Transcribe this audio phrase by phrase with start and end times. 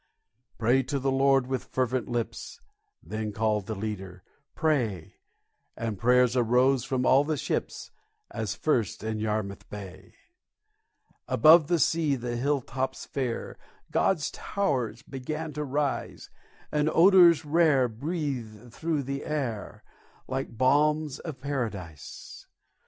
[0.57, 2.59] "Pray to the Lord with fervent lips,"
[3.03, 4.23] Then called the leader,
[4.55, 5.17] "pray;"
[5.77, 7.91] And prayer arose from all the ships,
[8.31, 10.15] As first in Yarmouth Bay.
[11.27, 13.59] Above the sea the hill tops fair
[13.91, 16.31] God's towers began to rise,
[16.71, 19.83] And odors rare breathe through the air,
[20.27, 22.47] Like balms of Paradise.